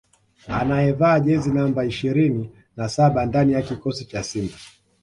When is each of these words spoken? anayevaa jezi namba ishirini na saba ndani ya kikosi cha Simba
anayevaa 0.47 1.19
jezi 1.19 1.51
namba 1.53 1.85
ishirini 1.85 2.51
na 2.77 2.89
saba 2.89 3.25
ndani 3.25 3.53
ya 3.53 3.61
kikosi 3.61 4.05
cha 4.05 4.23
Simba 4.23 4.57